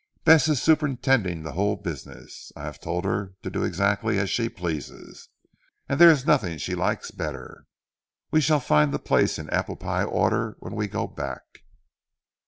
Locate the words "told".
2.79-3.05